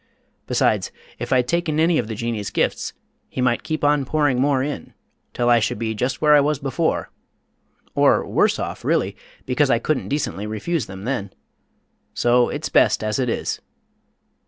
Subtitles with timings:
[0.47, 2.93] Besides, if I'd taken any of the Jinnee's gifts,
[3.29, 4.95] he might keep on pouring more in,
[5.31, 7.11] till I should be just where I was before
[7.93, 11.31] or worse off, really, because I couldn't decently refuse them, then.
[12.15, 13.61] So it's best as it is."